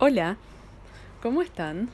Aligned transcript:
Hola, 0.00 0.36
¿cómo 1.20 1.42
están? 1.42 1.90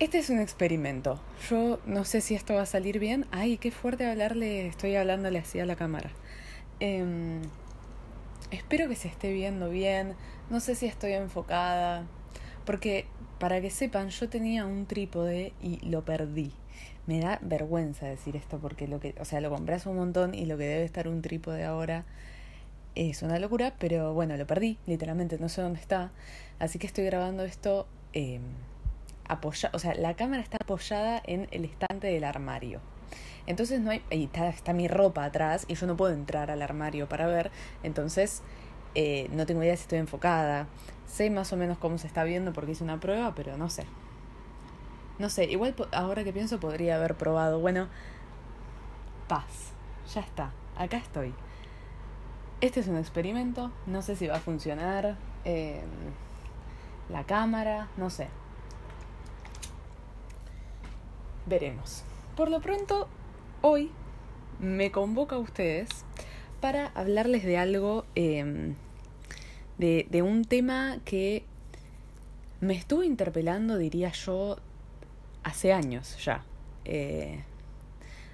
Este 0.00 0.18
es 0.18 0.28
un 0.28 0.38
experimento. 0.38 1.18
Yo 1.48 1.80
no 1.86 2.04
sé 2.04 2.20
si 2.20 2.34
esto 2.34 2.52
va 2.52 2.60
a 2.60 2.66
salir 2.66 2.98
bien. 2.98 3.24
Ay, 3.30 3.56
qué 3.56 3.70
fuerte 3.70 4.04
hablarle, 4.04 4.66
estoy 4.66 4.94
hablándole 4.96 5.38
así 5.38 5.60
a 5.60 5.64
la 5.64 5.76
cámara. 5.76 6.10
Em, 6.78 7.40
espero 8.50 8.86
que 8.86 8.96
se 8.96 9.08
esté 9.08 9.32
viendo 9.32 9.70
bien. 9.70 10.12
No 10.50 10.60
sé 10.60 10.74
si 10.74 10.84
estoy 10.84 11.12
enfocada. 11.12 12.04
Porque, 12.66 13.06
para 13.38 13.62
que 13.62 13.70
sepan, 13.70 14.10
yo 14.10 14.28
tenía 14.28 14.66
un 14.66 14.84
trípode 14.84 15.54
y 15.62 15.78
lo 15.88 16.04
perdí. 16.04 16.52
Me 17.06 17.18
da 17.18 17.38
vergüenza 17.40 18.04
decir 18.04 18.36
esto 18.36 18.58
porque 18.58 18.86
lo 18.86 19.00
que, 19.00 19.14
o 19.18 19.24
sea, 19.24 19.40
lo 19.40 19.48
compré 19.48 19.76
hace 19.76 19.88
un 19.88 19.96
montón 19.96 20.34
y 20.34 20.44
lo 20.44 20.58
que 20.58 20.64
debe 20.64 20.84
estar 20.84 21.08
un 21.08 21.22
trípode 21.22 21.64
ahora 21.64 22.04
es 22.94 23.22
una 23.22 23.38
locura, 23.38 23.74
pero 23.78 24.12
bueno, 24.12 24.36
lo 24.36 24.46
perdí, 24.46 24.78
literalmente, 24.86 25.38
no 25.38 25.48
sé 25.48 25.62
dónde 25.62 25.80
está. 25.80 26.10
Así 26.62 26.78
que 26.78 26.86
estoy 26.86 27.04
grabando 27.04 27.42
esto 27.42 27.88
eh, 28.12 28.38
o 29.72 29.78
sea, 29.80 29.94
la 29.94 30.14
cámara 30.14 30.40
está 30.42 30.58
apoyada 30.62 31.20
en 31.24 31.48
el 31.50 31.64
estante 31.64 32.06
del 32.06 32.22
armario. 32.22 32.80
Entonces 33.46 33.80
no 33.80 33.90
hay, 33.90 34.00
y 34.10 34.24
está, 34.24 34.48
está 34.48 34.72
mi 34.72 34.86
ropa 34.86 35.24
atrás 35.24 35.64
y 35.66 35.74
yo 35.74 35.88
no 35.88 35.96
puedo 35.96 36.14
entrar 36.14 36.52
al 36.52 36.62
armario 36.62 37.08
para 37.08 37.26
ver, 37.26 37.50
entonces 37.82 38.42
eh, 38.94 39.28
no 39.32 39.44
tengo 39.44 39.64
idea 39.64 39.76
si 39.76 39.82
estoy 39.82 39.98
enfocada. 39.98 40.68
Sé 41.08 41.30
más 41.30 41.52
o 41.52 41.56
menos 41.56 41.78
cómo 41.78 41.98
se 41.98 42.06
está 42.06 42.22
viendo 42.22 42.52
porque 42.52 42.70
hice 42.70 42.84
una 42.84 43.00
prueba, 43.00 43.34
pero 43.34 43.56
no 43.56 43.68
sé. 43.68 43.84
No 45.18 45.30
sé, 45.30 45.46
igual 45.46 45.74
ahora 45.90 46.22
que 46.22 46.32
pienso 46.32 46.60
podría 46.60 46.94
haber 46.94 47.16
probado. 47.16 47.58
Bueno, 47.58 47.88
paz, 49.26 49.72
ya 50.14 50.20
está, 50.20 50.52
acá 50.76 50.98
estoy. 50.98 51.34
Este 52.60 52.78
es 52.78 52.86
un 52.86 52.98
experimento, 52.98 53.72
no 53.86 54.00
sé 54.00 54.14
si 54.14 54.28
va 54.28 54.36
a 54.36 54.40
funcionar. 54.40 55.16
Eh, 55.44 55.82
la 57.12 57.24
cámara, 57.24 57.88
no 57.96 58.10
sé. 58.10 58.28
Veremos. 61.46 62.02
Por 62.36 62.50
lo 62.50 62.60
pronto, 62.60 63.08
hoy 63.60 63.90
me 64.58 64.90
convoca 64.90 65.36
a 65.36 65.38
ustedes 65.38 65.88
para 66.60 66.86
hablarles 66.94 67.44
de 67.44 67.58
algo, 67.58 68.04
em, 68.14 68.74
de, 69.78 70.06
de 70.10 70.22
un 70.22 70.44
tema 70.44 70.98
que 71.04 71.44
me 72.60 72.74
estuvo 72.74 73.02
interpelando, 73.02 73.76
diría 73.76 74.12
yo, 74.12 74.56
hace 75.42 75.72
años 75.72 76.16
ya. 76.24 76.44
Eh, 76.84 77.44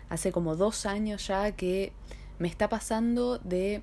hace 0.08 0.32
como 0.32 0.56
dos 0.56 0.86
años 0.86 1.26
ya 1.26 1.52
que 1.52 1.92
me 2.38 2.48
está 2.48 2.68
pasando 2.68 3.38
de 3.38 3.82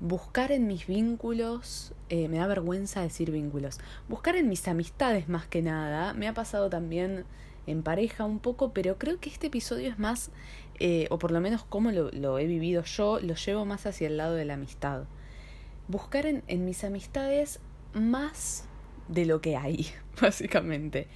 buscar 0.00 0.50
en 0.50 0.66
mis 0.66 0.86
vínculos, 0.86 1.92
eh, 2.08 2.28
me 2.28 2.38
da 2.38 2.46
vergüenza 2.46 3.02
decir 3.02 3.30
vínculos, 3.30 3.78
buscar 4.08 4.36
en 4.36 4.48
mis 4.48 4.66
amistades 4.66 5.28
más 5.28 5.46
que 5.46 5.62
nada, 5.62 6.14
me 6.14 6.26
ha 6.26 6.34
pasado 6.34 6.70
también 6.70 7.24
en 7.66 7.82
pareja 7.82 8.24
un 8.24 8.38
poco, 8.38 8.72
pero 8.72 8.98
creo 8.98 9.20
que 9.20 9.28
este 9.28 9.48
episodio 9.48 9.88
es 9.88 9.98
más, 9.98 10.30
eh, 10.78 11.06
o 11.10 11.18
por 11.18 11.30
lo 11.30 11.40
menos 11.40 11.64
como 11.64 11.92
lo, 11.92 12.38
he 12.38 12.46
vivido 12.46 12.82
yo, 12.82 13.20
lo 13.20 13.34
llevo 13.34 13.66
más 13.66 13.86
hacia 13.86 14.08
el 14.08 14.16
lado 14.16 14.34
de 14.34 14.46
la 14.46 14.54
amistad. 14.54 15.04
Buscar 15.86 16.26
en, 16.26 16.42
en 16.46 16.64
mis 16.64 16.82
amistades 16.82 17.60
más 17.92 18.64
de 19.08 19.26
lo 19.26 19.40
que 19.40 19.56
hay, 19.56 19.86
básicamente. 20.20 21.08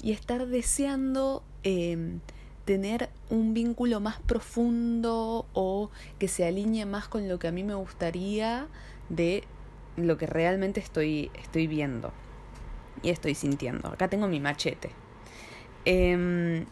Y 0.00 0.12
estar 0.12 0.46
deseando 0.46 1.42
eh, 1.64 2.20
tener 2.68 3.08
un 3.30 3.54
vínculo 3.54 3.98
más 3.98 4.20
profundo 4.20 5.46
o 5.54 5.90
que 6.18 6.28
se 6.28 6.46
alinee 6.46 6.84
más 6.84 7.08
con 7.08 7.26
lo 7.26 7.38
que 7.38 7.48
a 7.48 7.50
mí 7.50 7.64
me 7.64 7.72
gustaría 7.72 8.66
de 9.08 9.44
lo 9.96 10.18
que 10.18 10.26
realmente 10.26 10.78
estoy, 10.78 11.30
estoy 11.42 11.66
viendo 11.66 12.12
y 13.02 13.08
estoy 13.08 13.34
sintiendo. 13.34 13.88
Acá 13.88 14.08
tengo 14.08 14.28
mi 14.28 14.38
machete. 14.38 14.90
Eh, 15.86 16.66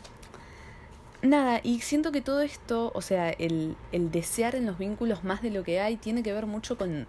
nada, 1.22 1.62
y 1.62 1.80
siento 1.80 2.12
que 2.12 2.20
todo 2.20 2.42
esto, 2.42 2.92
o 2.94 3.00
sea, 3.00 3.30
el, 3.30 3.74
el 3.90 4.10
desear 4.10 4.54
en 4.54 4.66
los 4.66 4.76
vínculos 4.76 5.24
más 5.24 5.40
de 5.40 5.50
lo 5.50 5.64
que 5.64 5.80
hay, 5.80 5.96
tiene 5.96 6.22
que 6.22 6.34
ver 6.34 6.44
mucho 6.44 6.76
con 6.76 7.06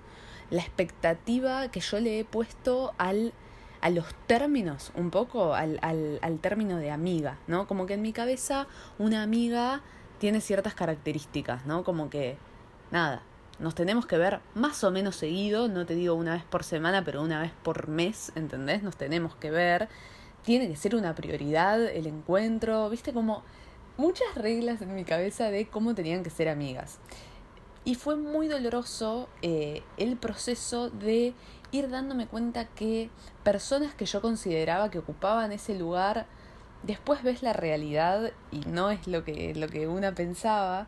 la 0.50 0.62
expectativa 0.62 1.70
que 1.72 1.82
yo 1.82 2.00
le 2.00 2.22
he 2.22 2.24
puesto 2.24 2.94
al 2.98 3.34
a 3.82 3.90
los 3.90 4.06
términos, 4.28 4.92
un 4.96 5.12
poco 5.12 5.54
al, 5.54 5.80
al, 5.82 6.20
al 6.22 6.40
término 6.40 6.78
de 6.78 6.92
amiga, 6.92 7.38
¿no? 7.48 7.68
Como 7.68 7.86
que 7.86 7.94
en 7.94 8.02
mi 8.02 8.14
cabeza 8.14 8.68
una 8.98 9.24
amiga 9.24 9.82
tiene 10.20 10.42
ciertas 10.42 10.74
características, 10.74 11.66
¿no? 11.66 11.84
Como 11.84 12.10
que, 12.10 12.38
nada, 12.92 13.22
nos 13.60 13.76
tenemos 13.76 14.06
que 14.06 14.18
ver 14.18 14.40
más 14.56 14.84
o 14.84 14.92
menos 14.92 15.16
seguido, 15.16 15.68
no 15.68 15.86
te 15.86 15.96
digo 15.96 16.14
una 16.14 16.34
vez 16.34 16.44
por 16.44 16.64
semana, 16.64 17.04
pero 17.04 17.22
una 17.22 17.42
vez 17.42 17.52
por 17.64 17.88
mes, 17.88 18.32
¿entendés? 18.36 18.84
Nos 18.84 18.96
tenemos 18.98 19.36
que 19.36 19.52
ver, 19.52 19.90
tiene 20.44 20.68
que 20.68 20.76
ser 20.76 20.96
una 20.96 21.16
prioridad 21.16 21.84
el 21.84 22.08
encuentro, 22.08 22.90
viste 22.90 23.14
como 23.14 23.44
muchas 23.98 24.28
reglas 24.36 24.82
en 24.82 24.94
mi 24.94 25.04
cabeza 25.04 25.50
de 25.50 25.68
cómo 25.68 25.96
tenían 25.96 26.24
que 26.24 26.30
ser 26.30 26.50
amigas. 26.50 27.00
Y 27.84 27.96
fue 27.96 28.16
muy 28.16 28.48
doloroso 28.48 29.30
eh, 29.42 29.82
el 29.98 30.18
proceso 30.18 30.90
de 30.90 31.34
ir 31.72 31.90
dándome 31.90 32.28
cuenta 32.28 32.66
que 32.66 33.10
personas 33.44 33.94
que 33.94 34.06
yo 34.06 34.22
consideraba 34.22 34.90
que 34.90 35.00
ocupaban 35.00 35.52
ese 35.52 35.78
lugar, 35.78 36.26
después 36.84 37.24
ves 37.24 37.44
la 37.44 37.54
realidad 37.54 38.32
y 38.52 38.60
no 38.60 38.92
es 38.92 39.08
lo 39.08 39.24
que, 39.24 39.54
lo 39.56 39.68
que 39.68 39.88
una 39.88 40.14
pensaba. 40.14 40.88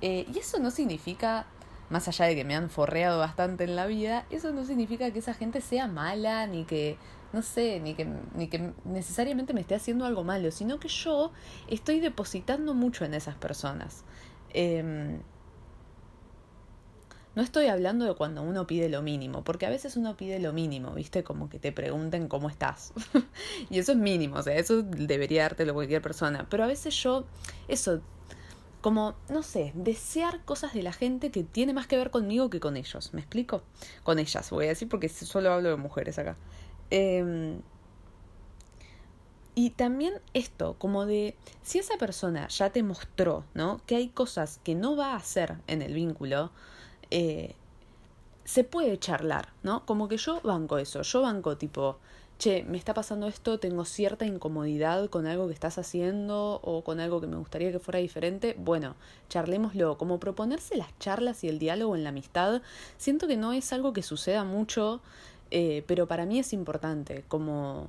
Eh, 0.00 0.26
y 0.32 0.38
eso 0.38 0.58
no 0.58 0.70
significa, 0.70 1.46
más 1.90 2.08
allá 2.08 2.26
de 2.26 2.34
que 2.34 2.44
me 2.44 2.54
han 2.54 2.70
forreado 2.70 3.18
bastante 3.18 3.64
en 3.64 3.76
la 3.76 3.86
vida, 3.86 4.26
eso 4.30 4.52
no 4.52 4.64
significa 4.64 5.10
que 5.10 5.20
esa 5.20 5.34
gente 5.34 5.60
sea 5.60 5.86
mala, 5.86 6.46
ni 6.46 6.64
que, 6.64 6.98
no 7.32 7.42
sé, 7.42 7.80
ni 7.80 7.94
que, 7.94 8.06
ni 8.34 8.48
que 8.48 8.72
necesariamente 8.84 9.54
me 9.54 9.60
esté 9.60 9.74
haciendo 9.74 10.04
algo 10.04 10.24
malo, 10.24 10.50
sino 10.50 10.78
que 10.78 10.88
yo 10.88 11.32
estoy 11.68 12.00
depositando 12.00 12.74
mucho 12.74 13.04
en 13.04 13.14
esas 13.14 13.36
personas. 13.36 14.04
Eh, 14.50 15.20
no 17.36 17.42
estoy 17.42 17.66
hablando 17.66 18.06
de 18.06 18.14
cuando 18.14 18.42
uno 18.42 18.66
pide 18.66 18.88
lo 18.88 19.02
mínimo, 19.02 19.44
porque 19.44 19.66
a 19.66 19.70
veces 19.70 19.96
uno 19.96 20.16
pide 20.16 20.40
lo 20.40 20.54
mínimo, 20.54 20.92
¿viste? 20.92 21.22
Como 21.22 21.50
que 21.50 21.58
te 21.58 21.70
pregunten 21.70 22.28
cómo 22.28 22.48
estás. 22.48 22.94
y 23.70 23.78
eso 23.78 23.92
es 23.92 23.98
mínimo, 23.98 24.36
o 24.36 24.42
sea, 24.42 24.56
eso 24.56 24.82
debería 24.82 25.42
dártelo 25.42 25.74
cualquier 25.74 26.00
persona. 26.00 26.46
Pero 26.48 26.64
a 26.64 26.66
veces 26.66 26.94
yo, 27.02 27.26
eso, 27.68 28.00
como, 28.80 29.14
no 29.28 29.42
sé, 29.42 29.72
desear 29.74 30.44
cosas 30.46 30.72
de 30.72 30.82
la 30.82 30.94
gente 30.94 31.30
que 31.30 31.44
tiene 31.44 31.74
más 31.74 31.86
que 31.86 31.98
ver 31.98 32.10
conmigo 32.10 32.48
que 32.48 32.58
con 32.58 32.76
ellos. 32.76 33.12
¿Me 33.12 33.20
explico? 33.20 33.62
Con 34.02 34.18
ellas, 34.18 34.50
voy 34.50 34.64
a 34.64 34.68
decir, 34.68 34.88
porque 34.88 35.10
solo 35.10 35.52
hablo 35.52 35.68
de 35.68 35.76
mujeres 35.76 36.18
acá. 36.18 36.36
Eh, 36.90 37.60
y 39.58 39.70
también 39.70 40.14
esto, 40.34 40.76
como 40.78 41.06
de, 41.06 41.34
si 41.62 41.78
esa 41.78 41.96
persona 41.96 42.46
ya 42.48 42.68
te 42.70 42.82
mostró, 42.82 43.44
¿no? 43.54 43.80
Que 43.86 43.96
hay 43.96 44.08
cosas 44.08 44.60
que 44.62 44.74
no 44.74 44.96
va 44.96 45.12
a 45.12 45.16
hacer 45.16 45.56
en 45.66 45.80
el 45.80 45.94
vínculo, 45.94 46.50
eh, 47.10 47.54
se 48.44 48.64
puede 48.64 48.98
charlar, 48.98 49.48
¿no? 49.62 49.84
Como 49.86 50.08
que 50.08 50.16
yo 50.16 50.40
banco 50.42 50.78
eso, 50.78 51.02
yo 51.02 51.22
banco 51.22 51.56
tipo, 51.56 51.98
che, 52.38 52.64
me 52.64 52.78
está 52.78 52.94
pasando 52.94 53.26
esto, 53.26 53.58
tengo 53.58 53.84
cierta 53.84 54.24
incomodidad 54.24 55.08
con 55.10 55.26
algo 55.26 55.48
que 55.48 55.54
estás 55.54 55.78
haciendo 55.78 56.60
o 56.62 56.84
con 56.84 57.00
algo 57.00 57.20
que 57.20 57.26
me 57.26 57.36
gustaría 57.36 57.72
que 57.72 57.78
fuera 57.78 57.98
diferente, 57.98 58.54
bueno, 58.58 58.94
charlémoslo, 59.28 59.98
como 59.98 60.20
proponerse 60.20 60.76
las 60.76 60.96
charlas 60.98 61.42
y 61.44 61.48
el 61.48 61.58
diálogo 61.58 61.96
en 61.96 62.04
la 62.04 62.10
amistad, 62.10 62.62
siento 62.98 63.26
que 63.26 63.36
no 63.36 63.52
es 63.52 63.72
algo 63.72 63.92
que 63.92 64.02
suceda 64.02 64.44
mucho, 64.44 65.00
eh, 65.50 65.82
pero 65.86 66.06
para 66.06 66.26
mí 66.26 66.38
es 66.38 66.52
importante, 66.52 67.24
como 67.28 67.88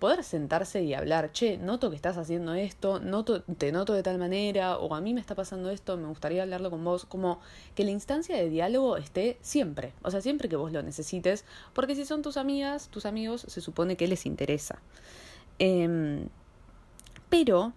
poder 0.00 0.24
sentarse 0.24 0.82
y 0.82 0.94
hablar, 0.94 1.30
che, 1.30 1.58
noto 1.58 1.90
que 1.90 1.96
estás 1.96 2.16
haciendo 2.16 2.54
esto, 2.54 2.98
noto, 2.98 3.42
te 3.42 3.70
noto 3.70 3.92
de 3.92 4.02
tal 4.02 4.18
manera, 4.18 4.78
o 4.78 4.94
a 4.94 5.00
mí 5.00 5.14
me 5.14 5.20
está 5.20 5.36
pasando 5.36 5.70
esto, 5.70 5.96
me 5.96 6.08
gustaría 6.08 6.42
hablarlo 6.42 6.70
con 6.70 6.82
vos, 6.82 7.04
como 7.04 7.40
que 7.76 7.84
la 7.84 7.92
instancia 7.92 8.36
de 8.36 8.48
diálogo 8.48 8.96
esté 8.96 9.38
siempre, 9.42 9.92
o 10.02 10.10
sea, 10.10 10.20
siempre 10.20 10.48
que 10.48 10.56
vos 10.56 10.72
lo 10.72 10.82
necesites, 10.82 11.44
porque 11.72 11.94
si 11.94 12.04
son 12.04 12.22
tus 12.22 12.36
amigas, 12.36 12.88
tus 12.88 13.06
amigos, 13.06 13.44
se 13.46 13.60
supone 13.60 13.96
que 13.96 14.08
les 14.08 14.26
interesa. 14.26 14.80
Eh, 15.60 16.26
pero 17.28 17.72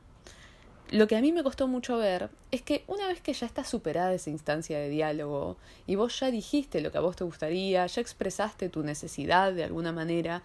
lo 0.93 1.07
que 1.07 1.15
a 1.15 1.21
mí 1.21 1.31
me 1.31 1.43
costó 1.43 1.67
mucho 1.67 1.97
ver 1.97 2.29
es 2.51 2.61
que 2.61 2.83
una 2.87 3.07
vez 3.07 3.19
que 3.19 3.33
ya 3.33 3.47
está 3.47 3.63
superada 3.63 4.13
esa 4.13 4.29
instancia 4.29 4.77
de 4.77 4.89
diálogo 4.89 5.57
y 5.87 5.95
vos 5.95 6.19
ya 6.19 6.29
dijiste 6.29 6.81
lo 6.81 6.91
que 6.91 6.99
a 6.99 7.01
vos 7.01 7.15
te 7.15 7.23
gustaría, 7.23 7.85
ya 7.87 8.01
expresaste 8.01 8.69
tu 8.69 8.83
necesidad 8.83 9.53
de 9.53 9.63
alguna 9.63 9.91
manera, 9.91 10.43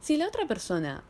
si 0.00 0.16
la 0.16 0.26
otra 0.26 0.46
persona 0.46 1.04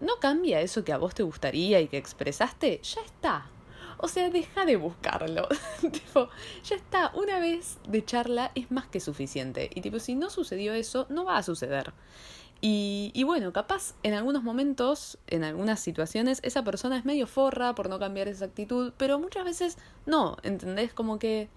no 0.00 0.16
cambia 0.20 0.60
eso 0.60 0.84
que 0.84 0.92
a 0.92 0.98
vos 0.98 1.14
te 1.14 1.22
gustaría 1.22 1.80
y 1.80 1.88
que 1.88 1.96
expresaste, 1.96 2.80
ya 2.82 3.00
está. 3.02 3.50
O 3.98 4.06
sea, 4.06 4.30
deja 4.30 4.64
de 4.64 4.76
buscarlo. 4.76 5.48
tipo, 5.92 6.28
ya 6.64 6.76
está. 6.76 7.10
Una 7.14 7.40
vez 7.40 7.78
de 7.88 8.04
charla 8.04 8.52
es 8.54 8.70
más 8.70 8.86
que 8.86 9.00
suficiente. 9.00 9.70
Y 9.74 9.80
tipo, 9.80 9.98
si 9.98 10.14
no 10.14 10.30
sucedió 10.30 10.72
eso, 10.72 11.06
no 11.08 11.24
va 11.24 11.36
a 11.36 11.42
suceder. 11.42 11.92
Y, 12.60 13.10
y 13.14 13.24
bueno, 13.24 13.52
capaz 13.52 13.94
en 14.02 14.14
algunos 14.14 14.42
momentos, 14.42 15.18
en 15.26 15.44
algunas 15.44 15.80
situaciones, 15.80 16.40
esa 16.42 16.62
persona 16.64 16.96
es 16.96 17.04
medio 17.04 17.26
forra 17.26 17.74
por 17.74 17.88
no 17.88 17.98
cambiar 17.98 18.28
esa 18.28 18.46
actitud, 18.46 18.92
pero 18.96 19.18
muchas 19.18 19.44
veces 19.44 19.78
no, 20.06 20.36
¿entendés? 20.42 20.92
Como 20.92 21.18
que, 21.18 21.48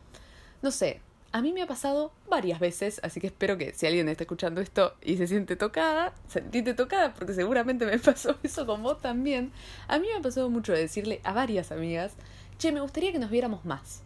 no 0.62 0.70
sé, 0.70 1.02
a 1.34 1.42
mí 1.42 1.54
me 1.54 1.62
ha 1.62 1.68
pasado 1.68 2.12
varias 2.30 2.60
veces, 2.60 3.00
así 3.04 3.22
que 3.22 3.28
espero 3.28 3.58
que 3.58 3.74
si 3.74 3.88
alguien 3.88 4.10
está 4.10 4.24
escuchando 4.24 4.60
esto 4.60 4.96
y 5.02 5.18
se 5.18 5.28
siente 5.28 5.56
tocada, 5.56 6.14
sentite 6.28 6.74
tocada, 6.74 7.14
porque 7.14 7.34
seguramente 7.34 7.86
me 7.86 7.98
pasó 8.00 8.36
eso 8.44 8.66
con 8.66 8.84
vos 8.84 9.02
también. 9.02 9.52
A 9.88 9.98
mí 10.00 10.08
me 10.08 10.20
ha 10.20 10.22
pasado 10.22 10.50
mucho 10.50 10.74
decirle 10.74 11.22
a 11.24 11.34
varias 11.34 11.72
amigas, 11.72 12.14
che, 12.58 12.72
me 12.72 12.82
gustaría 12.82 13.12
que 13.12 13.20
nos 13.20 13.30
viéramos 13.30 13.64
más. 13.66 14.02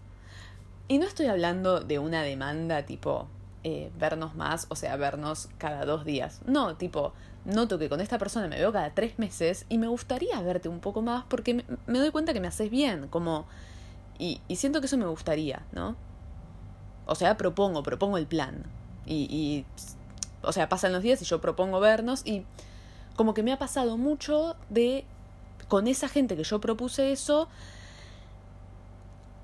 Y 0.87 0.99
no 0.99 1.05
estoy 1.05 1.25
hablando 1.25 1.79
de 1.79 1.97
una 1.97 2.21
demanda 2.21 2.85
tipo 2.85 3.27
eh, 3.63 3.91
vernos 3.97 4.35
más, 4.35 4.67
o 4.69 4.75
sea, 4.75 4.95
vernos 4.95 5.49
cada 5.57 5.83
dos 5.85 6.05
días. 6.05 6.41
No, 6.45 6.75
tipo, 6.75 7.13
noto 7.43 7.79
que 7.79 7.89
con 7.89 8.01
esta 8.01 8.19
persona 8.19 8.47
me 8.47 8.59
veo 8.59 8.71
cada 8.71 8.93
tres 8.93 9.17
meses 9.17 9.65
y 9.67 9.79
me 9.79 9.87
gustaría 9.87 10.39
verte 10.41 10.69
un 10.69 10.79
poco 10.79 11.01
más 11.01 11.25
porque 11.27 11.65
me, 11.87 11.99
doy 11.99 12.11
cuenta 12.11 12.33
que 12.33 12.39
me 12.39 12.47
haces 12.47 12.69
bien, 12.69 13.07
como... 13.07 13.47
Y, 14.17 14.39
y 14.47 14.55
siento 14.57 14.79
que 14.79 14.85
eso 14.85 14.97
me 14.97 15.07
gustaría, 15.07 15.65
¿no? 15.73 15.97
O 17.05 17.15
sea, 17.15 17.37
propongo, 17.37 17.83
propongo 17.83 18.17
el 18.17 18.27
plan. 18.27 18.63
Y, 19.05 19.27
y, 19.29 19.65
o 20.41 20.51
sea, 20.51 20.69
pasan 20.69 20.93
los 20.93 21.03
días 21.03 21.21
y 21.21 21.25
yo 21.25 21.41
propongo 21.41 21.79
vernos 21.79 22.25
y 22.25 22.45
como 23.15 23.33
que 23.33 23.43
me 23.43 23.53
ha 23.53 23.59
pasado 23.59 23.97
mucho 23.97 24.55
de, 24.69 25.05
con 25.67 25.87
esa 25.87 26.07
gente 26.07 26.35
que 26.35 26.43
yo 26.43 26.59
propuse 26.59 27.11
eso, 27.11 27.47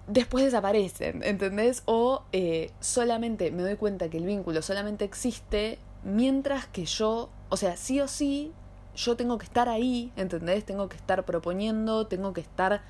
después 0.08 0.46
desaparecen, 0.46 1.24
¿entendés? 1.24 1.84
O 1.86 2.24
eh, 2.32 2.72
solamente 2.80 3.52
me 3.52 3.64
doy 3.64 3.76
cuenta 3.76 4.10
que 4.10 4.18
el 4.18 4.26
vínculo 4.26 4.62
solamente 4.62 5.06
existe 5.06 5.80
mientras 6.04 6.68
que 6.68 6.86
yo, 6.86 7.30
o 7.50 7.58
sea, 7.58 7.78
sí 7.78 8.02
o 8.02 8.08
sí, 8.08 8.52
yo 8.96 9.16
tengo 9.16 9.38
que 9.38 9.46
estar 9.46 9.70
ahí, 9.70 10.12
¿entendés? 10.18 10.66
Tengo 10.66 10.90
que 10.90 10.98
estar 10.98 11.24
proponiendo, 11.26 12.08
tengo 12.08 12.34
que 12.34 12.42
estar 12.42 12.82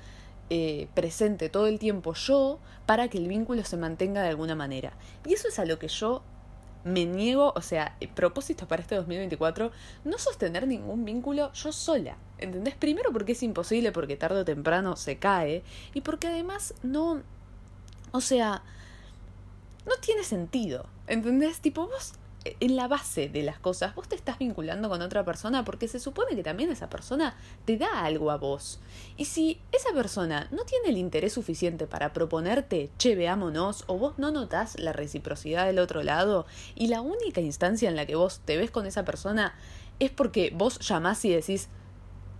eh, 0.50 0.88
presente 0.94 1.48
todo 1.48 1.66
el 1.66 1.78
tiempo 1.78 2.14
yo 2.14 2.58
para 2.86 3.08
que 3.08 3.18
el 3.18 3.28
vínculo 3.28 3.64
se 3.64 3.76
mantenga 3.76 4.22
de 4.22 4.28
alguna 4.28 4.54
manera. 4.54 4.92
Y 5.26 5.34
eso 5.34 5.48
es 5.48 5.58
a 5.58 5.64
lo 5.64 5.78
que 5.78 5.88
yo 5.88 6.22
me 6.84 7.06
niego, 7.06 7.52
o 7.54 7.60
sea, 7.60 7.96
propósito 8.14 8.66
para 8.66 8.82
este 8.82 8.96
2024, 8.96 9.70
no 10.04 10.18
sostener 10.18 10.66
ningún 10.66 11.04
vínculo 11.04 11.52
yo 11.52 11.72
sola. 11.72 12.16
¿Entendés? 12.38 12.74
Primero 12.74 13.12
porque 13.12 13.32
es 13.32 13.42
imposible, 13.42 13.92
porque 13.92 14.16
tarde 14.16 14.40
o 14.40 14.44
temprano 14.44 14.96
se 14.96 15.18
cae, 15.18 15.62
y 15.94 16.00
porque 16.00 16.26
además 16.26 16.74
no. 16.82 17.22
O 18.10 18.20
sea, 18.20 18.62
no 19.86 19.94
tiene 20.00 20.24
sentido. 20.24 20.86
¿Entendés? 21.06 21.60
Tipo, 21.60 21.86
vos 21.86 22.14
en 22.44 22.76
la 22.76 22.88
base 22.88 23.28
de 23.28 23.42
las 23.42 23.58
cosas, 23.58 23.94
vos 23.94 24.08
te 24.08 24.14
estás 24.14 24.38
vinculando 24.38 24.88
con 24.88 25.02
otra 25.02 25.24
persona 25.24 25.64
porque 25.64 25.88
se 25.88 26.00
supone 26.00 26.34
que 26.34 26.42
también 26.42 26.70
esa 26.70 26.90
persona 26.90 27.36
te 27.64 27.76
da 27.76 28.04
algo 28.04 28.30
a 28.30 28.36
vos. 28.36 28.80
Y 29.16 29.26
si 29.26 29.60
esa 29.72 29.92
persona 29.92 30.48
no 30.50 30.64
tiene 30.64 30.88
el 30.88 30.98
interés 30.98 31.32
suficiente 31.32 31.86
para 31.86 32.12
proponerte, 32.12 32.90
che, 32.98 33.14
veámonos, 33.14 33.84
o 33.86 33.98
vos 33.98 34.18
no 34.18 34.30
notás 34.30 34.78
la 34.78 34.92
reciprocidad 34.92 35.66
del 35.66 35.78
otro 35.78 36.02
lado, 36.02 36.46
y 36.74 36.88
la 36.88 37.00
única 37.00 37.40
instancia 37.40 37.88
en 37.88 37.96
la 37.96 38.06
que 38.06 38.16
vos 38.16 38.40
te 38.44 38.56
ves 38.56 38.70
con 38.70 38.86
esa 38.86 39.04
persona 39.04 39.54
es 39.98 40.10
porque 40.10 40.52
vos 40.54 40.78
llamás 40.80 41.24
y 41.24 41.30
decís, 41.30 41.68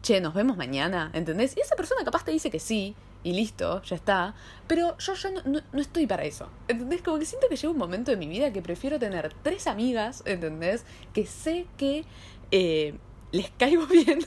che, 0.03 0.21
nos 0.21 0.35
vemos 0.35 0.57
mañana, 0.57 1.11
¿entendés? 1.15 1.57
Y 1.57 1.61
esa 1.61 1.77
persona 1.77 2.05
capaz 2.05 2.25
te 2.25 2.33
dice 2.33 2.51
que 2.51 2.59
sí, 2.59 2.97
y 3.25 3.33
listo, 3.33 3.83
ya 3.83 3.97
está. 3.97 4.35
Pero 4.67 4.97
yo 4.99 5.15
ya 5.15 5.31
no, 5.31 5.63
no, 5.73 5.81
estoy 5.81 6.07
para 6.07 6.25
eso. 6.25 6.49
¿Entendés? 6.69 7.03
Como 7.03 7.19
que 7.19 7.25
siento 7.25 7.49
que 7.49 7.57
llega 7.57 7.71
un 7.71 7.79
momento 7.79 8.11
de 8.11 8.17
mi 8.17 8.29
vida 8.29 8.53
que 8.53 8.63
prefiero 8.63 8.99
tener 8.99 9.33
tres 9.43 9.67
amigas, 9.67 10.23
¿entendés? 10.27 10.85
Que 11.13 11.27
sé 11.27 11.67
que 11.77 12.05
eh, 12.51 12.95
les 13.33 13.51
caigo 13.51 13.87
bien, 13.89 14.21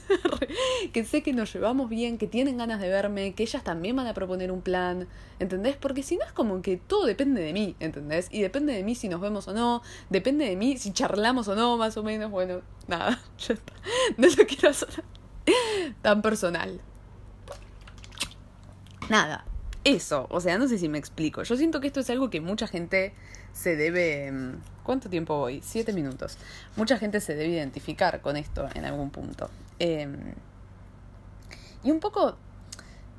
que 0.92 1.04
sé 1.04 1.22
que 1.22 1.32
nos 1.32 1.52
llevamos 1.52 1.88
bien, 1.88 2.18
que 2.18 2.26
tienen 2.26 2.58
ganas 2.58 2.80
de 2.80 2.88
verme, 2.88 3.34
que 3.34 3.42
ellas 3.42 3.62
también 3.62 3.96
van 3.96 4.06
a 4.06 4.14
proponer 4.14 4.50
un 4.50 4.62
plan, 4.62 5.08
¿entendés? 5.38 5.76
Porque 5.76 6.02
si 6.02 6.16
no 6.16 6.24
es 6.24 6.32
como 6.32 6.62
que 6.62 6.76
todo 6.76 7.06
depende 7.06 7.42
de 7.42 7.52
mí, 7.52 7.76
¿entendés? 7.80 8.28
Y 8.30 8.42
depende 8.42 8.72
de 8.72 8.82
mí 8.82 8.94
si 8.94 9.08
nos 9.08 9.20
vemos 9.20 9.46
o 9.48 9.54
no, 9.54 9.82
depende 10.10 10.46
de 10.46 10.56
mí 10.56 10.76
si 10.76 10.92
charlamos 10.92 11.48
o 11.48 11.54
no, 11.54 11.76
más 11.76 11.96
o 11.96 12.02
menos. 12.02 12.30
Bueno, 12.30 12.62
nada, 12.88 13.20
ya 13.38 13.54
está. 13.54 13.72
No 14.16 14.26
lo 14.28 14.46
quiero 14.46 14.70
hacer 14.70 15.04
tan 16.02 16.22
personal 16.22 16.80
nada, 19.08 19.44
eso, 19.84 20.26
o 20.30 20.40
sea, 20.40 20.58
no 20.58 20.66
sé 20.66 20.78
si 20.78 20.88
me 20.88 20.98
explico. 20.98 21.42
Yo 21.44 21.56
siento 21.56 21.80
que 21.80 21.86
esto 21.86 22.00
es 22.00 22.10
algo 22.10 22.28
que 22.28 22.40
mucha 22.40 22.66
gente 22.66 23.14
se 23.52 23.76
debe... 23.76 24.32
Mm, 24.32 24.60
¿Cuánto 24.82 25.08
tiempo 25.08 25.38
voy? 25.38 25.60
Siete 25.64 25.92
minutos. 25.92 26.38
Mucha 26.76 26.98
gente 26.98 27.20
se 27.20 27.34
debe 27.34 27.54
identificar 27.54 28.20
con 28.20 28.36
esto 28.36 28.68
en 28.74 28.84
algún 28.84 29.10
punto. 29.10 29.48
Em, 29.78 30.34
y 31.82 31.90
un 31.90 32.00
poco 32.00 32.36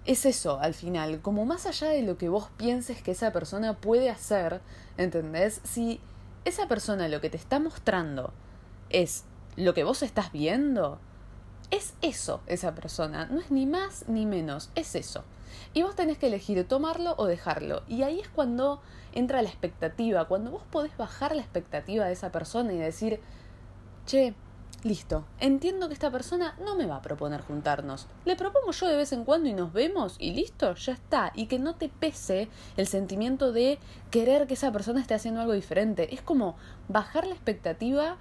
es 0.06 0.25
eso 0.25 0.60
al 0.60 0.74
final, 0.74 1.22
como 1.22 1.45
más 1.45 1.66
allá 1.66 1.90
de 1.90 2.01
lo 2.01 2.18
que 2.18 2.30
vos 2.30 2.50
pienses 2.57 3.01
que 3.01 3.12
esa 3.12 3.31
persona 3.31 3.78
puede 3.78 4.10
hacer, 4.10 4.62
¿entendés? 4.98 5.62
Si 5.63 6.00
esa 6.45 6.68
persona 6.68 7.07
lo 7.10 7.22
que 7.22 7.30
te 7.30 7.38
está 7.38 7.60
mostrando 7.60 8.33
es 8.90 9.25
lo 9.57 9.74
que 9.74 9.83
vos 9.83 10.04
estás 10.04 10.31
viendo, 10.31 11.00
es 11.72 11.94
eso 12.02 12.42
esa 12.48 12.75
persona, 12.75 13.25
no 13.25 13.40
es 13.40 13.52
ni 13.52 13.66
más 13.66 14.06
ni 14.08 14.25
menos, 14.25 14.69
es 14.75 14.96
eso. 14.96 15.24
Y 15.74 15.84
vos 15.84 15.96
tenés 15.96 16.18
que 16.18 16.28
elegir 16.28 16.68
tomarlo 16.68 17.16
o 17.18 17.25
dejarlo. 17.25 17.84
Y 17.88 18.04
ahí 18.04 18.19
es 18.19 18.30
cuando 18.30 18.81
entra 19.14 19.42
la 19.42 19.50
expectativa, 19.50 20.25
cuando 20.25 20.52
vos 20.52 20.64
podés 20.72 20.96
bajar 20.98 21.36
la 21.36 21.42
expectativa 21.42 22.06
de 22.06 22.14
esa 22.14 22.31
persona 22.31 22.74
y 22.74 22.78
decir, 22.78 23.19
che, 24.06 24.34
listo, 24.84 25.25
entiendo 25.40 25.88
que 25.88 25.94
esta 25.94 26.12
persona 26.12 26.56
no 26.64 26.75
me 26.75 26.86
va 26.86 26.98
a 26.98 27.02
proponer 27.02 27.42
juntarnos. 27.42 28.08
Le 28.25 28.36
propongo 28.36 28.72
yo 28.72 28.88
de 28.88 28.96
vez 28.98 29.12
en 29.12 29.25
cuando 29.25 29.50
y 29.50 29.54
nos 29.54 29.74
vemos 29.74 30.16
y 30.19 30.31
listo, 30.31 30.74
ya 30.75 30.94
está. 30.94 31.31
Y 31.36 31.48
que 31.48 31.60
no 31.60 31.75
te 31.75 31.90
pese 31.90 32.48
el 32.78 32.88
sentimiento 32.88 33.52
de 33.52 33.80
querer 34.12 34.48
que 34.48 34.54
esa 34.54 34.72
persona 34.72 35.02
esté 35.02 35.16
haciendo 35.16 35.42
algo 35.42 35.54
diferente. 35.54 36.14
Es 36.14 36.22
como 36.22 36.56
bajar 36.88 37.28
la 37.28 37.34
expectativa 37.34 38.18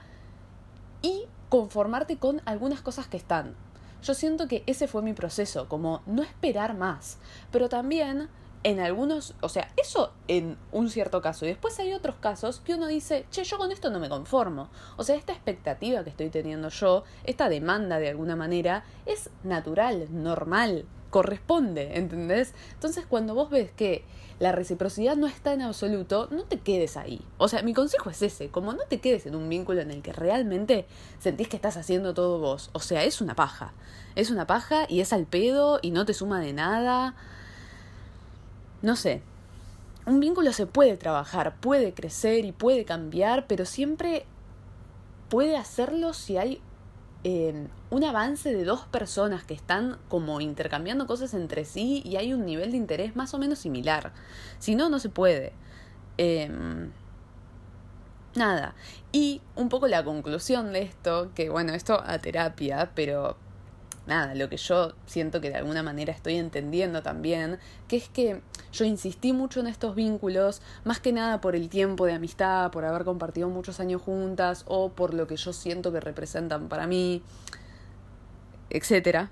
y 1.03 1.27
conformarte 1.49 2.19
con 2.19 2.43
algunas 2.45 2.81
cosas 2.81 3.07
que 3.07 3.17
están. 3.17 3.55
Yo 4.03 4.15
siento 4.15 4.47
que 4.47 4.63
ese 4.67 4.89
fue 4.89 5.03
mi 5.03 5.13
proceso, 5.13 5.69
como 5.69 6.03
no 6.07 6.23
esperar 6.23 6.77
más, 6.77 7.19
pero 7.51 7.69
también 7.69 8.29
en 8.63 8.81
algunos, 8.81 9.35
o 9.43 9.49
sea, 9.49 9.71
eso 9.77 10.13
en 10.27 10.57
un 10.73 10.91
cierto 10.91 11.23
caso. 11.23 11.45
Y 11.45 11.49
después 11.49 11.79
hay 11.79 11.93
otros 11.93 12.17
casos 12.17 12.61
que 12.61 12.75
uno 12.75 12.89
dice, 12.89 13.25
che, 13.31 13.45
yo 13.45 13.59
con 13.59 13.71
esto 13.71 13.91
no 13.91 14.01
me 14.01 14.09
conformo. 14.09 14.71
O 14.97 15.05
sea, 15.05 15.15
esta 15.15 15.33
expectativa 15.33 16.03
que 16.03 16.11
estoy 16.11 16.31
teniendo 16.31 16.69
yo, 16.71 17.05
esta 17.23 17.49
demanda 17.49 18.01
de 18.01 18.09
alguna 18.09 18.35
manera, 18.35 18.85
es 19.05 19.31
natural, 19.45 20.09
normal, 20.11 20.85
corresponde, 21.11 21.97
¿entendés? 21.99 22.55
Entonces 22.75 23.07
cuando 23.07 23.35
vos 23.35 23.51
ves 23.51 23.71
que 23.73 24.05
la 24.39 24.53
reciprocidad 24.53 25.17
no 25.17 25.27
está 25.27 25.55
en 25.55 25.63
absoluto, 25.63 26.29
no 26.31 26.45
te 26.45 26.59
quedes 26.59 26.97
ahí. 26.97 27.23
O 27.39 27.49
sea, 27.49 27.63
mi 27.63 27.73
consejo 27.73 28.11
es 28.11 28.21
ese, 28.21 28.49
como 28.49 28.73
no 28.75 28.83
te 28.89 29.01
quedes 29.01 29.25
en 29.27 29.35
un 29.35 29.49
vínculo 29.49 29.81
en 29.81 29.91
el 29.91 30.03
que 30.03 30.13
realmente 30.13 30.87
sentís 31.19 31.49
que 31.49 31.57
estás 31.57 31.77
haciendo 31.77 32.13
todo 32.13 32.39
vos. 32.39 32.71
O 32.75 32.81
sea, 32.81 33.05
es 33.05 33.21
una 33.21 33.35
paja. 33.35 33.73
Es 34.15 34.31
una 34.31 34.47
paja 34.47 34.87
y 34.89 35.01
es 35.01 35.13
al 35.13 35.25
pedo 35.25 35.79
y 35.81 35.91
no 35.91 36.05
te 36.05 36.13
suma 36.13 36.41
de 36.41 36.53
nada. 36.53 37.15
No 38.83 38.95
sé. 38.95 39.23
Un 40.05 40.21
vínculo 40.21 40.53
se 40.53 40.67
puede 40.67 40.97
trabajar, 40.97 41.57
puede 41.57 41.95
crecer 41.95 42.45
y 42.45 42.53
puede 42.53 42.85
cambiar, 42.85 43.47
pero 43.47 43.65
siempre 43.65 44.27
puede 45.29 45.57
hacerlo 45.57 46.13
si 46.13 46.37
hay 46.37 46.61
un 47.91 48.05
avance 48.05 48.55
de 48.55 48.65
dos 48.65 48.83
personas 48.87 49.45
que 49.45 49.55
están 49.55 49.99
como 50.09 50.41
intercambiando 50.41 51.07
cosas 51.07 51.35
entre 51.35 51.65
sí 51.65 52.03
y 52.05 52.17
hay 52.17 52.33
un 52.33 52.45
nivel 52.45 52.71
de 52.71 52.77
interés 52.77 53.17
más 53.17 53.35
o 53.35 53.39
menos 53.39 53.59
similar. 53.59 54.13
Si 54.59 54.75
no, 54.75 54.89
no 54.89 54.99
se 54.99 55.09
puede. 55.09 55.53
Em, 56.19 56.93
nada. 58.35 58.75
Y 59.13 59.41
un 59.57 59.69
poco 59.69 59.89
la 59.89 60.05
conclusión 60.05 60.73
de 60.73 60.83
esto, 60.83 61.33
que 61.35 61.49
bueno, 61.49 61.73
esto 61.73 62.03
a 62.05 62.19
terapia, 62.19 62.93
pero 62.95 63.37
nada, 64.07 64.35
lo 64.35 64.49
que 64.49 64.57
yo 64.57 64.95
siento 65.07 65.41
que 65.41 65.51
de 65.51 65.57
alguna 65.57 65.83
manera 65.83 66.13
estoy 66.13 66.37
entendiendo 66.37 67.03
también, 67.03 67.59
que 67.89 67.97
es 67.97 68.09
que 68.09 68.41
yo 68.73 68.85
insistí 68.85 69.33
mucho 69.33 69.61
en 69.61 69.67
estos 69.67 69.95
vínculos, 69.95 70.63
más 70.85 71.01
que 71.01 71.13
nada 71.13 71.41
por 71.41 71.57
el 71.57 71.69
tiempo 71.69 72.07
de 72.07 72.15
amistad, 72.15 72.71
por 72.71 72.85
haber 72.85 73.05
compartido 73.05 73.49
muchos 73.49 73.81
años 73.81 74.03
juntas 74.03 74.65
o 74.67 74.91
por 74.91 75.15
lo 75.15 75.27
que 75.27 75.37
yo 75.37 75.53
siento 75.53 75.93
que 75.93 76.01
representan 76.01 76.69
para 76.69 76.87
mí, 76.87 77.23
etcétera. 78.71 79.31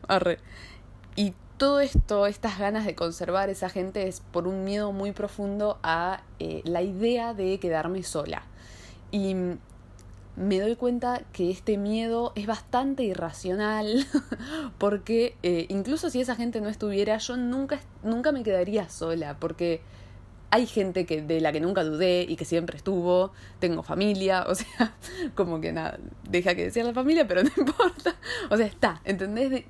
Y 1.16 1.34
todo 1.56 1.80
esto, 1.80 2.26
estas 2.26 2.58
ganas 2.58 2.84
de 2.84 2.94
conservar 2.94 3.48
esa 3.48 3.68
gente 3.68 4.08
es 4.08 4.20
por 4.20 4.48
un 4.48 4.64
miedo 4.64 4.92
muy 4.92 5.12
profundo 5.12 5.78
a 5.82 6.22
eh, 6.38 6.62
la 6.64 6.82
idea 6.82 7.34
de 7.34 7.58
quedarme 7.60 8.02
sola. 8.02 8.42
Y 9.12 9.36
me 10.36 10.60
doy 10.60 10.76
cuenta 10.76 11.22
que 11.32 11.50
este 11.50 11.78
miedo 11.78 12.32
es 12.34 12.46
bastante 12.46 13.04
irracional 13.04 14.06
porque 14.78 15.36
eh, 15.42 15.66
incluso 15.68 16.10
si 16.10 16.20
esa 16.20 16.34
gente 16.34 16.60
no 16.60 16.68
estuviera 16.68 17.16
yo 17.18 17.36
nunca, 17.36 17.80
nunca 18.02 18.32
me 18.32 18.42
quedaría 18.42 18.88
sola 18.88 19.36
porque 19.38 19.80
hay 20.50 20.66
gente 20.66 21.04
que, 21.04 21.22
de 21.22 21.40
la 21.40 21.52
que 21.52 21.60
nunca 21.60 21.82
dudé 21.82 22.26
y 22.28 22.36
que 22.36 22.44
siempre 22.44 22.76
estuvo, 22.76 23.32
tengo 23.58 23.82
familia, 23.82 24.44
o 24.48 24.54
sea, 24.54 24.94
como 25.34 25.60
que 25.60 25.72
nada, 25.72 25.98
deja 26.28 26.54
que 26.54 26.64
decir 26.64 26.84
la 26.84 26.94
familia, 26.94 27.26
pero 27.26 27.42
no 27.44 27.50
importa, 27.56 28.16
o 28.50 28.56
sea, 28.56 28.66
está, 28.66 29.00
¿entendés? 29.04 29.64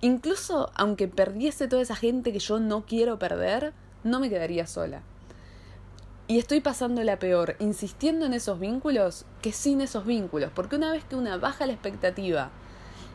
incluso 0.00 0.70
aunque 0.76 1.08
perdiese 1.08 1.66
toda 1.66 1.82
esa 1.82 1.96
gente 1.96 2.32
que 2.32 2.38
yo 2.38 2.60
no 2.60 2.84
quiero 2.86 3.18
perder, 3.18 3.72
no 4.04 4.20
me 4.20 4.30
quedaría 4.30 4.66
sola. 4.66 5.02
Y 6.28 6.38
estoy 6.38 6.60
pasando 6.60 7.02
la 7.02 7.18
peor 7.18 7.56
insistiendo 7.58 8.26
en 8.26 8.34
esos 8.34 8.60
vínculos 8.60 9.24
que 9.40 9.50
sin 9.50 9.80
esos 9.80 10.04
vínculos. 10.04 10.50
Porque 10.54 10.76
una 10.76 10.92
vez 10.92 11.02
que 11.04 11.16
una 11.16 11.38
baja 11.38 11.66
la 11.66 11.72
expectativa 11.72 12.50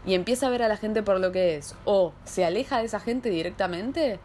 y 0.03 0.15
empieza 0.15 0.47
a 0.47 0.49
ver 0.49 0.63
a 0.63 0.67
la 0.67 0.77
gente 0.77 1.03
por 1.03 1.19
lo 1.19 1.31
que 1.31 1.55
es, 1.55 1.75
o 1.85 2.11
se 2.25 2.43
aleja 2.43 2.79
de 2.79 2.85
esa 2.85 2.99
gente 2.99 3.29
directamente, 3.29 4.19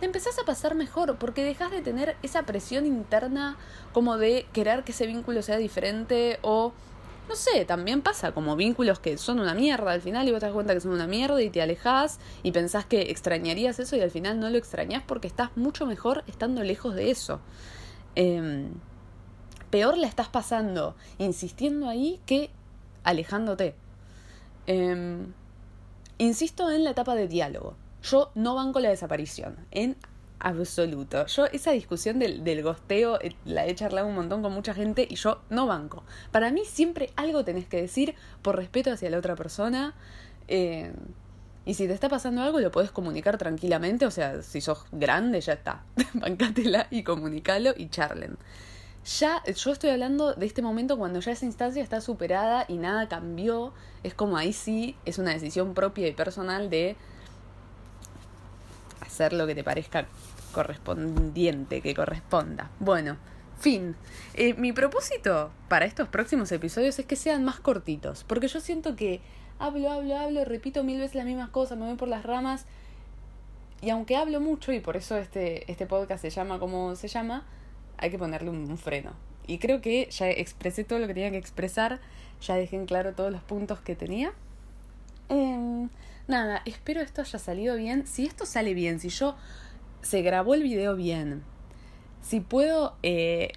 le 0.00 0.06
empezás 0.06 0.40
a 0.40 0.44
pasar 0.44 0.74
mejor, 0.74 1.16
porque 1.16 1.44
dejas 1.44 1.70
de 1.70 1.80
tener 1.80 2.16
esa 2.24 2.42
presión 2.42 2.84
interna 2.84 3.56
como 3.92 4.18
de 4.18 4.46
querer 4.52 4.82
que 4.82 4.90
ese 4.90 5.06
vínculo 5.06 5.40
sea 5.42 5.56
diferente, 5.56 6.40
o 6.42 6.72
no 7.28 7.36
sé, 7.36 7.64
también 7.64 8.02
pasa 8.02 8.32
como 8.32 8.56
vínculos 8.56 8.98
que 8.98 9.16
son 9.16 9.38
una 9.38 9.54
mierda 9.54 9.92
al 9.92 10.02
final 10.02 10.26
y 10.28 10.32
vos 10.32 10.40
te 10.40 10.46
das 10.46 10.54
cuenta 10.54 10.74
que 10.74 10.80
son 10.80 10.90
una 10.90 11.06
mierda 11.06 11.40
y 11.40 11.48
te 11.48 11.62
alejas 11.62 12.18
y 12.42 12.50
pensás 12.50 12.84
que 12.84 13.02
extrañarías 13.02 13.78
eso 13.78 13.94
y 13.94 14.00
al 14.00 14.10
final 14.10 14.40
no 14.40 14.50
lo 14.50 14.58
extrañas 14.58 15.04
porque 15.06 15.28
estás 15.28 15.56
mucho 15.56 15.86
mejor 15.86 16.24
estando 16.26 16.64
lejos 16.64 16.96
de 16.96 17.12
eso. 17.12 17.40
Em, 18.14 18.74
peor 19.70 19.96
la 19.96 20.06
estás 20.06 20.28
pasando 20.28 20.94
insistiendo 21.18 21.88
ahí 21.88 22.20
que 22.26 22.50
alejándote. 23.04 23.74
Em, 24.66 25.32
insisto 26.18 26.70
en 26.70 26.84
la 26.84 26.90
etapa 26.90 27.14
de 27.14 27.28
diálogo. 27.28 27.74
Yo 28.02 28.30
no 28.34 28.54
banco 28.54 28.80
la 28.80 28.90
desaparición, 28.90 29.56
en 29.70 29.96
absoluto. 30.40 31.26
Yo 31.26 31.46
esa 31.46 31.70
discusión 31.70 32.18
del, 32.18 32.42
del 32.44 32.62
gosteo 32.62 33.20
eh, 33.20 33.34
la 33.44 33.66
he 33.66 33.74
charlado 33.74 34.08
un 34.08 34.14
montón 34.14 34.42
con 34.42 34.52
mucha 34.52 34.74
gente 34.74 35.06
y 35.08 35.14
yo 35.14 35.40
no 35.50 35.66
banco. 35.66 36.02
Para 36.32 36.50
mí 36.50 36.62
siempre 36.64 37.10
algo 37.16 37.44
tenés 37.44 37.66
que 37.66 37.80
decir 37.80 38.14
por 38.42 38.56
respeto 38.56 38.90
hacia 38.90 39.10
la 39.10 39.18
otra 39.18 39.36
persona. 39.36 39.94
Em, 40.48 40.92
y 41.64 41.74
si 41.74 41.86
te 41.86 41.92
está 41.92 42.08
pasando 42.08 42.42
algo, 42.42 42.58
lo 42.58 42.70
puedes 42.72 42.90
comunicar 42.90 43.38
tranquilamente. 43.38 44.04
O 44.06 44.10
sea, 44.10 44.42
si 44.42 44.60
sos 44.60 44.84
grande, 44.90 45.40
ya 45.40 45.52
está. 45.54 45.84
Bancátela 46.14 46.88
y 46.90 47.04
comunicalo 47.04 47.72
y 47.76 47.88
charlen. 47.88 48.36
Ya, 49.18 49.42
yo 49.44 49.72
estoy 49.72 49.90
hablando 49.90 50.34
de 50.34 50.46
este 50.46 50.62
momento 50.62 50.96
cuando 50.96 51.20
ya 51.20 51.32
esa 51.32 51.44
instancia 51.44 51.82
está 51.82 52.00
superada 52.00 52.64
y 52.68 52.78
nada 52.78 53.08
cambió. 53.08 53.72
Es 54.02 54.14
como 54.14 54.36
ahí 54.36 54.52
sí 54.52 54.96
es 55.04 55.18
una 55.18 55.32
decisión 55.32 55.74
propia 55.74 56.08
y 56.08 56.12
personal 56.12 56.70
de 56.70 56.96
hacer 59.00 59.32
lo 59.32 59.46
que 59.46 59.54
te 59.54 59.64
parezca 59.64 60.06
correspondiente, 60.52 61.80
que 61.80 61.94
corresponda. 61.94 62.70
Bueno, 62.80 63.16
fin. 63.58 63.96
Eh, 64.34 64.54
mi 64.54 64.72
propósito 64.72 65.50
para 65.68 65.84
estos 65.84 66.08
próximos 66.08 66.50
episodios 66.52 66.98
es 66.98 67.06
que 67.06 67.16
sean 67.16 67.44
más 67.44 67.60
cortitos, 67.60 68.24
porque 68.24 68.48
yo 68.48 68.60
siento 68.60 68.96
que 68.96 69.20
hablo, 69.58 69.90
hablo, 69.90 70.16
hablo, 70.16 70.44
repito 70.44 70.84
mil 70.84 70.98
veces 70.98 71.14
las 71.14 71.24
mismas 71.24 71.50
cosas, 71.50 71.78
me 71.78 71.86
voy 71.86 71.96
por 71.96 72.08
las 72.08 72.24
ramas. 72.24 72.66
Y 73.80 73.90
aunque 73.90 74.16
hablo 74.16 74.40
mucho, 74.40 74.72
y 74.72 74.80
por 74.80 74.96
eso 74.96 75.16
este, 75.16 75.70
este 75.70 75.86
podcast 75.86 76.22
se 76.22 76.30
llama 76.30 76.58
como 76.58 76.94
se 76.94 77.08
llama, 77.08 77.44
hay 77.98 78.10
que 78.10 78.18
ponerle 78.18 78.50
un, 78.50 78.78
freno. 78.78 79.12
Y 79.46 79.58
creo 79.58 79.80
que 79.80 80.08
ya 80.10 80.30
expresé 80.30 80.84
todo 80.84 81.00
lo 81.00 81.08
que 81.08 81.14
tenía 81.14 81.32
que 81.32 81.38
expresar, 81.38 82.00
ya 82.40 82.54
dejé 82.54 82.76
en 82.76 82.86
claro 82.86 83.14
todos 83.14 83.32
los 83.32 83.42
puntos 83.42 83.80
que 83.80 83.96
tenía. 83.96 84.32
Em, 85.28 85.88
nada, 86.28 86.62
espero 86.64 87.00
esto 87.00 87.22
haya 87.22 87.38
salido 87.38 87.76
bien. 87.76 88.06
Si 88.06 88.24
esto 88.24 88.46
sale 88.46 88.72
bien, 88.74 89.00
si 89.00 89.08
yo 89.08 89.34
se 90.00 90.22
grabó 90.22 90.54
el 90.54 90.62
video 90.62 90.94
bien, 90.94 91.42
si 92.20 92.38
puedo, 92.40 92.94
eh, 93.02 93.52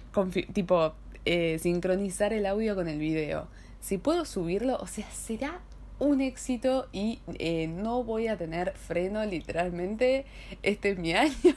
tipo, 0.52 0.94
eh, 1.24 1.58
sincronizar 1.60 2.32
el 2.32 2.46
audio 2.46 2.74
con 2.74 2.88
el 2.88 2.98
video, 2.98 3.46
si 3.80 3.98
puedo 3.98 4.24
subirlo, 4.24 4.76
o 4.78 4.86
sea, 4.88 5.08
será 5.12 5.60
un 5.98 6.20
éxito 6.20 6.88
y 6.92 7.20
eh, 7.38 7.68
no 7.68 8.04
voy 8.04 8.28
a 8.28 8.36
tener 8.36 8.72
freno 8.72 9.24
literalmente. 9.24 10.26
Este 10.62 10.90
es 10.90 10.98
mi 10.98 11.12
año. 11.14 11.54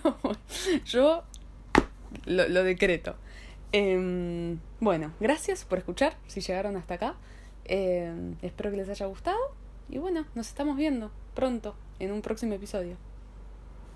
Yo 0.86 1.24
lo, 2.26 2.48
lo 2.48 2.64
decreto. 2.64 3.16
Em, 3.72 4.60
bueno, 4.80 5.14
gracias 5.20 5.64
por 5.64 5.78
escuchar 5.78 6.18
si 6.28 6.42
llegaron 6.42 6.76
hasta 6.78 6.96
acá. 6.96 7.16
Em, 7.66 8.36
espero 8.42 8.72
que 8.72 8.78
les 8.78 8.90
haya 8.90 9.06
gustado. 9.06 9.40
Y 9.90 9.98
bueno, 9.98 10.26
nos 10.36 10.48
estamos 10.48 10.78
viendo 10.78 11.12
pronto 11.36 11.76
en 12.00 12.12
un 12.12 12.22
próximo 12.22 12.54
episodio. 12.54 12.98